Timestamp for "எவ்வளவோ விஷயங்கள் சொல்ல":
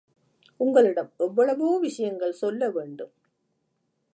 1.17-2.69